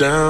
Down, 0.00 0.29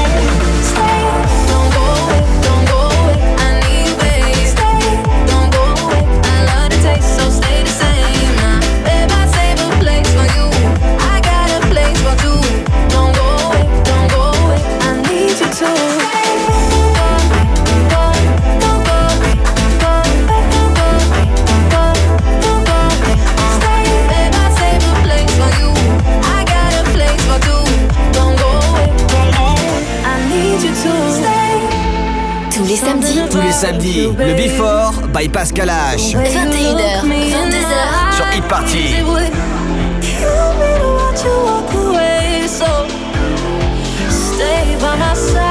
samedi, 33.61 34.09
le 34.17 34.33
Before 34.33 34.91
by 35.13 35.29
Pascal 35.29 35.69
H. 35.69 36.15
21h, 36.15 37.03
22h 37.05 38.15
sur 38.15 38.25
Hit 38.33 38.43
Party. 38.47 38.95
Stay 44.09 44.75
by 44.79 44.97
my 44.97 45.13
side. 45.13 45.50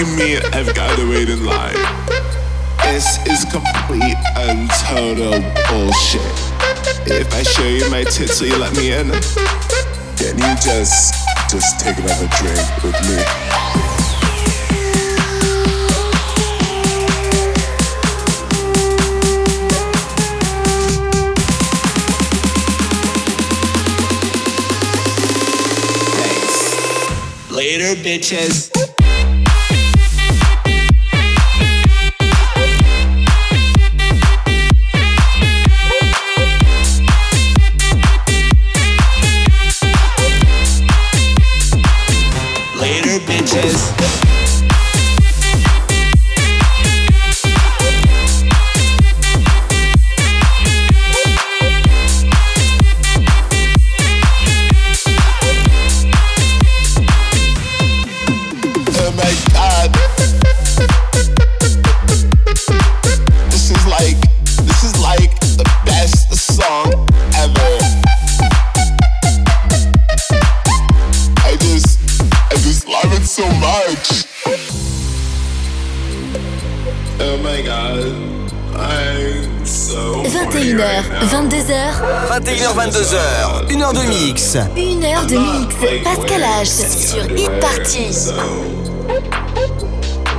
you 0.00 0.40
I've 0.54 0.74
gotta 0.74 1.06
wait 1.06 1.28
in 1.28 1.44
line. 1.44 1.74
This 2.84 3.18
is 3.26 3.44
complete 3.50 4.16
and 4.34 4.70
total 4.88 5.40
bullshit. 5.68 6.22
If 7.06 7.34
I 7.34 7.42
show 7.42 7.66
you 7.66 7.88
my 7.90 8.04
tits, 8.04 8.40
will 8.40 8.48
you 8.48 8.56
let 8.56 8.74
me 8.76 8.92
in? 8.92 9.10
Can 10.16 10.38
you 10.38 10.56
just, 10.62 11.14
just 11.50 11.80
take 11.80 11.98
another 11.98 12.28
drink 12.38 12.82
with 12.82 12.96
me? 13.02 13.22
Later, 27.54 28.00
bitches. 28.00 28.89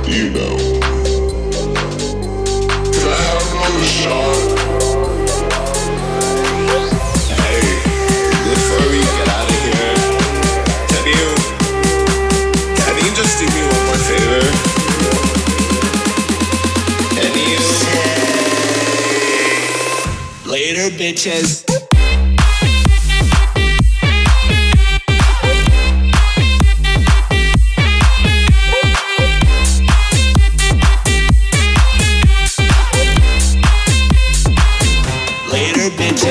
You 0.08 0.30
know. 0.30 0.56
Can 2.92 3.08
I 3.08 3.20
have 3.28 3.42
another 3.52 3.86
shot? 3.86 4.38
Hey, 7.28 7.62
get 9.18 9.28
out 9.28 9.48
of 9.48 9.58
here. 9.64 9.96
Can 10.88 11.04
you, 11.06 11.26
can 12.76 12.94
you 13.04 13.10
just 13.14 13.38
do 13.38 13.46
me 13.46 13.62
one 13.68 13.84
more 13.86 14.02
favor? 14.08 14.44
You? 17.34 17.58
Later, 20.50 20.90
bitches. 20.96 21.71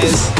is 0.04 0.31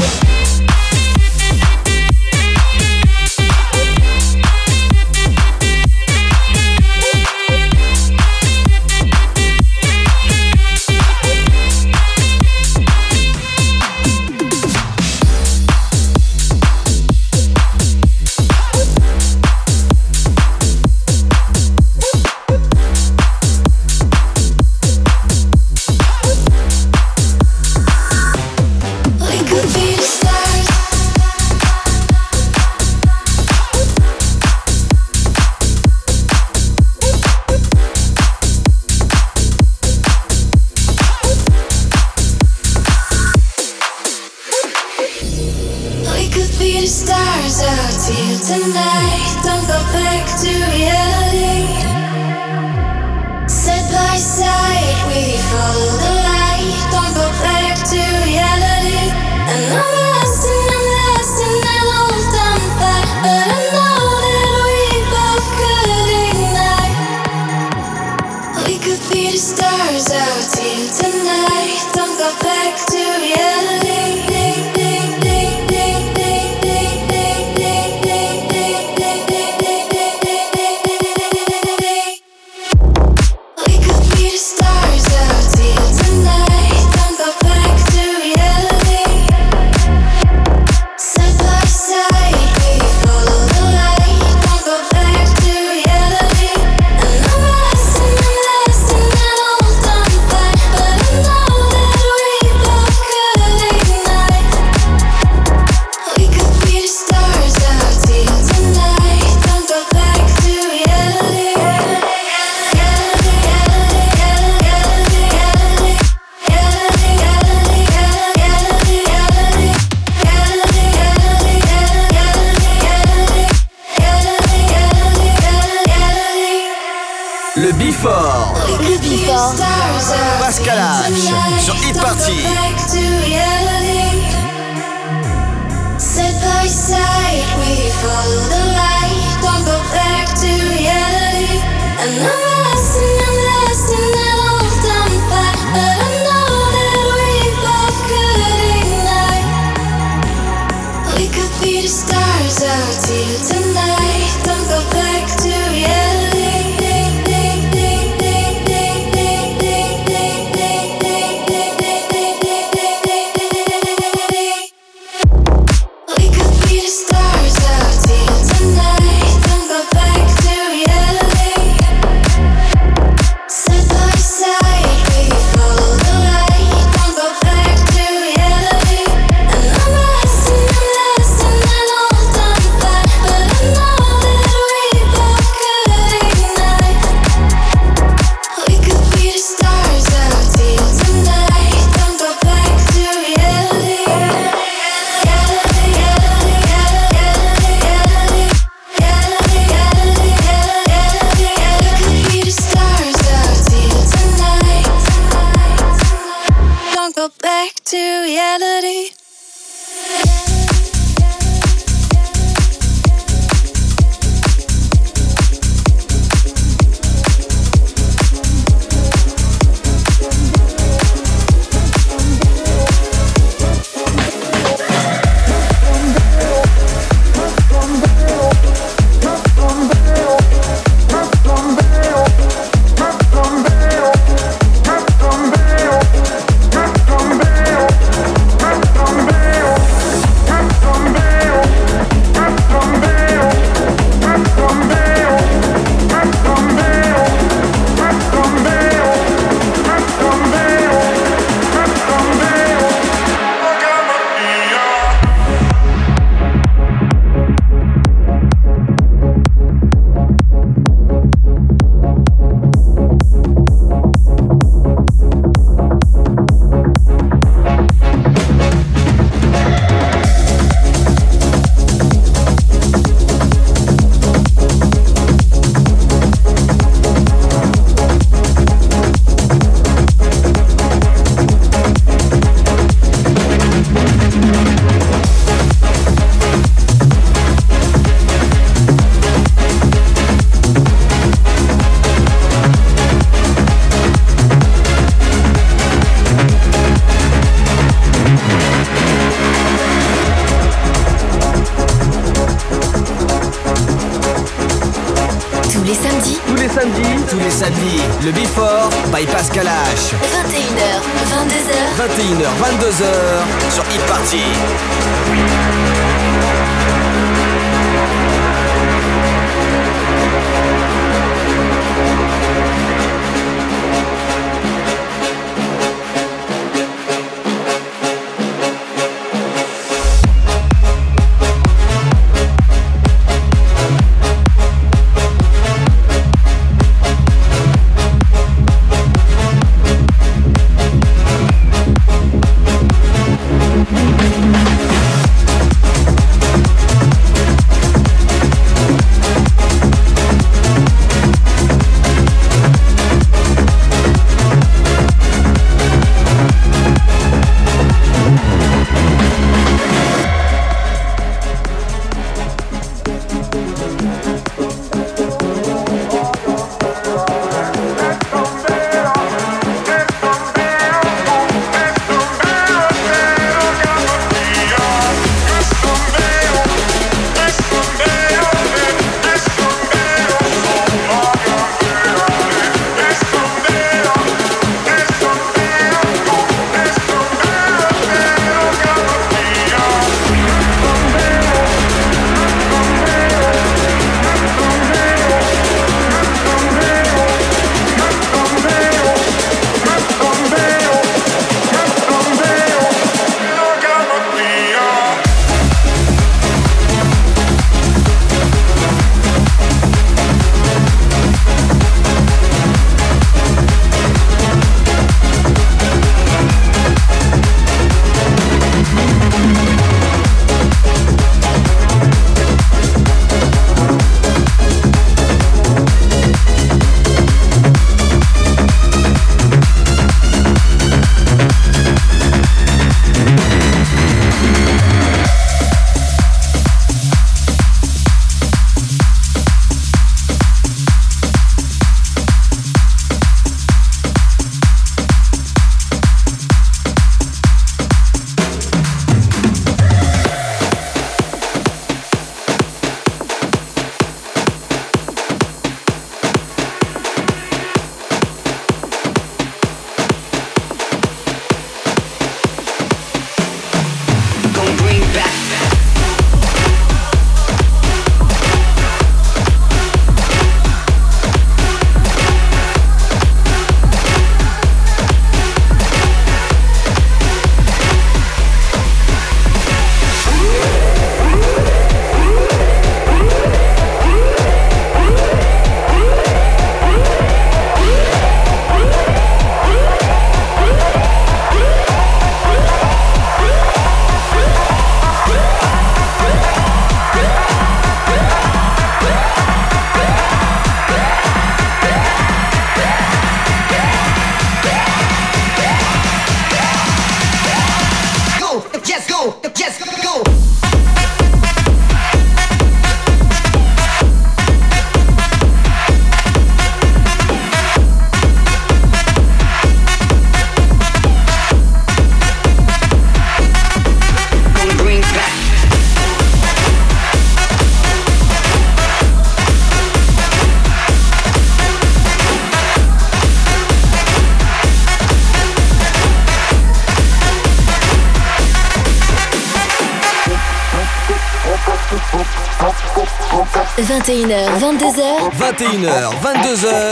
21h, 545.56 546.12
22h, 546.22 546.91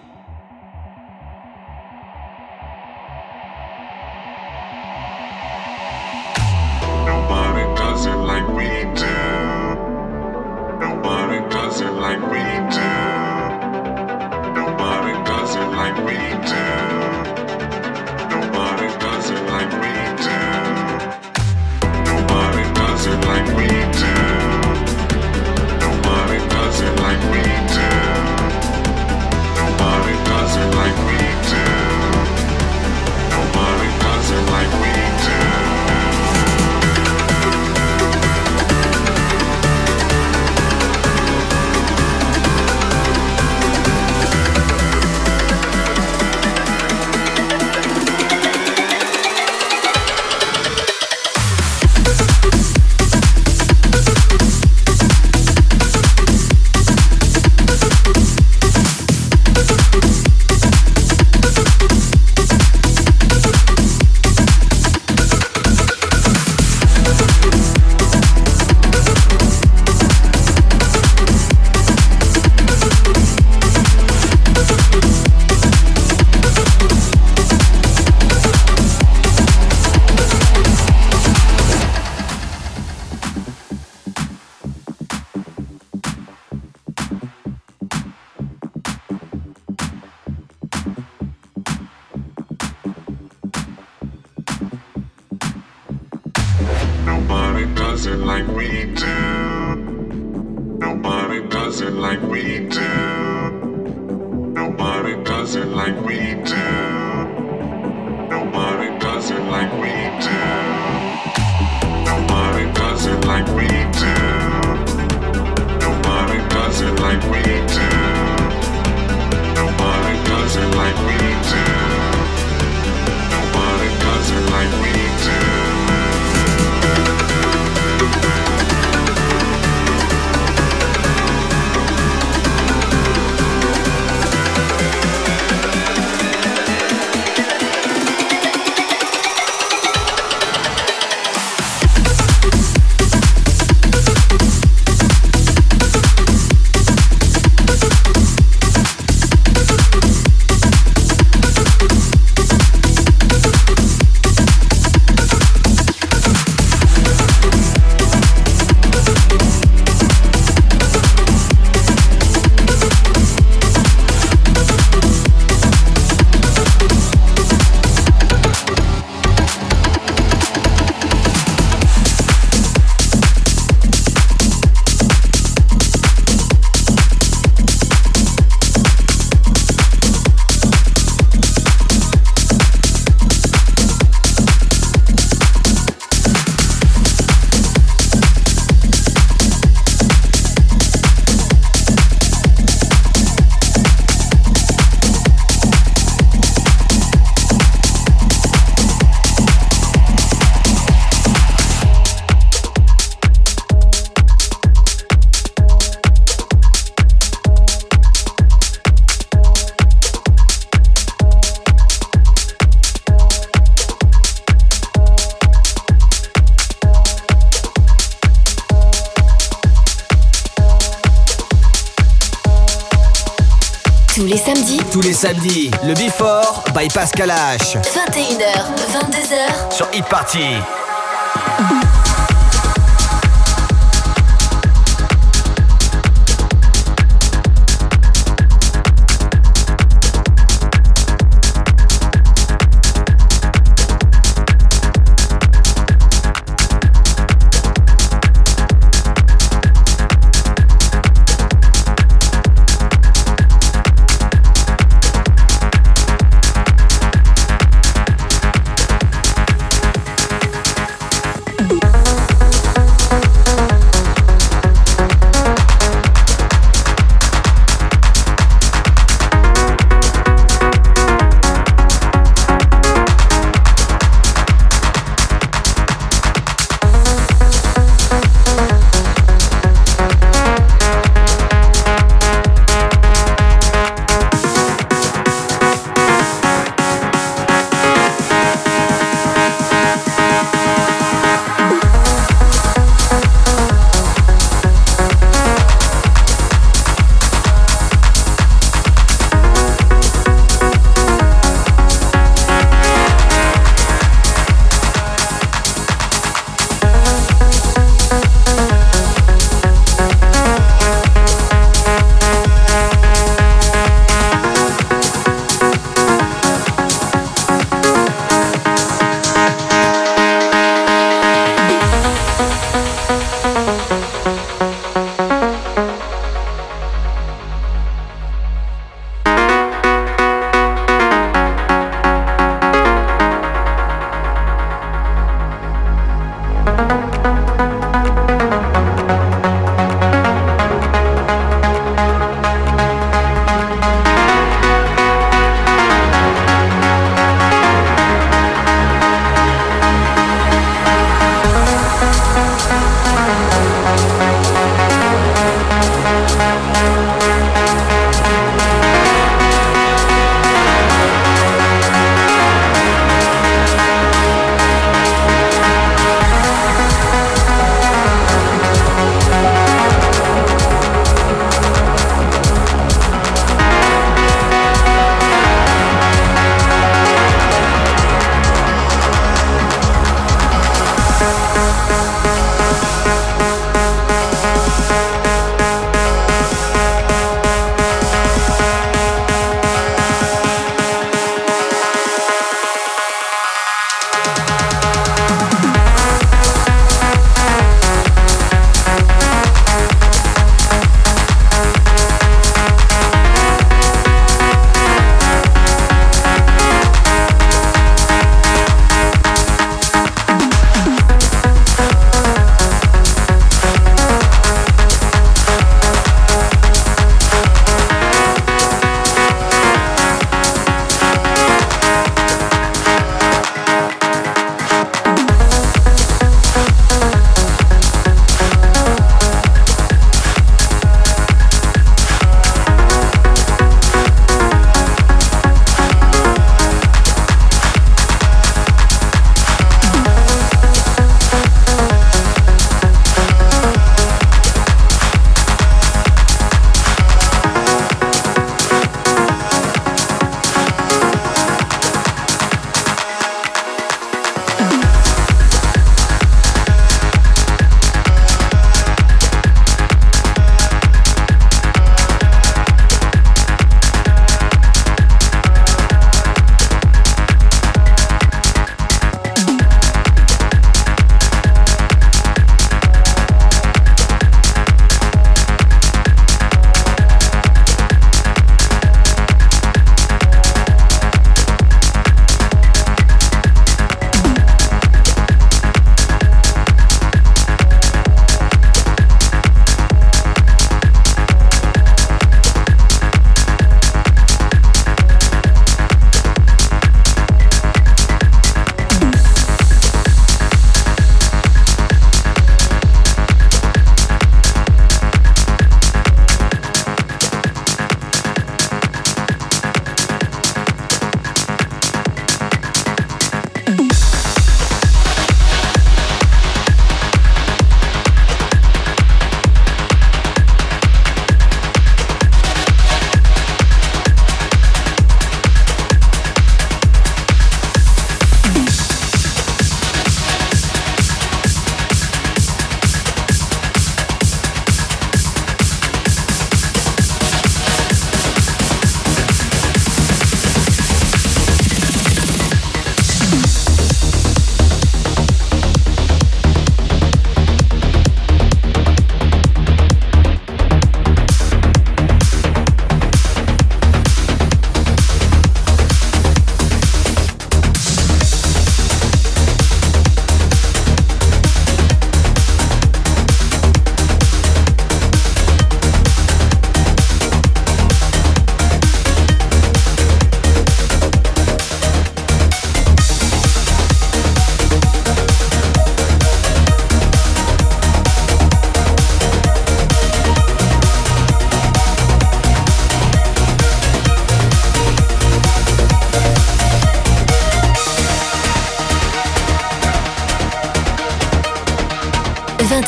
Pascal 226.93 227.31
H. 227.31 227.77
21h, 227.77 228.65
22h 228.91 229.71
sur 229.71 229.87
e 229.93 230.01
Party. 230.03 232.00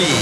一。 0.00 0.21